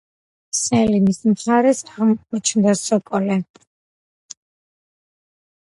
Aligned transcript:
სელიმის 0.59 1.19
მხარეს 1.33 1.81
აღმოჩნდა 1.97 2.75
სოკოლუ. 2.83 3.39